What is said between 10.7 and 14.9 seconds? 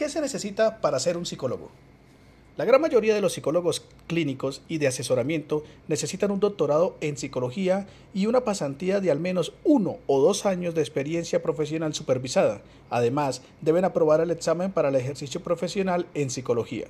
de experiencia profesional supervisada. Además, deben aprobar el examen para